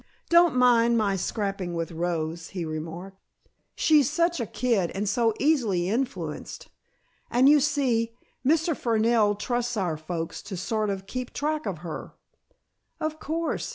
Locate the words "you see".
7.47-8.15